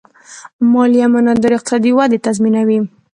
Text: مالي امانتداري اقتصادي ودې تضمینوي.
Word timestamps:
مالي 0.71 0.99
امانتداري 1.07 1.55
اقتصادي 1.57 1.91
ودې 1.97 2.17
تضمینوي. 2.25 2.79